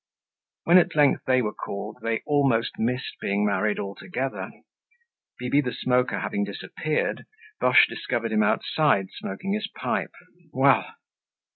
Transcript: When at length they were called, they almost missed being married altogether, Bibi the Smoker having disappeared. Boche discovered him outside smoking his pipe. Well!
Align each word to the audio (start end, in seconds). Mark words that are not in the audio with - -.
When 0.63 0.79
at 0.79 0.95
length 0.95 1.25
they 1.27 1.43
were 1.43 1.53
called, 1.53 1.99
they 2.01 2.23
almost 2.25 2.79
missed 2.79 3.17
being 3.21 3.45
married 3.45 3.77
altogether, 3.77 4.49
Bibi 5.37 5.61
the 5.61 5.73
Smoker 5.73 6.21
having 6.21 6.43
disappeared. 6.43 7.27
Boche 7.59 7.85
discovered 7.87 8.31
him 8.31 8.41
outside 8.41 9.09
smoking 9.15 9.53
his 9.53 9.67
pipe. 9.77 10.15
Well! 10.51 10.95